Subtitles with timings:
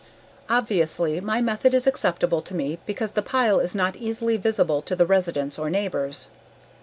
[0.49, 4.95] Obviously my method is acceptable to me because the pile is not easily visible to
[4.95, 6.27] the residents or neighbors.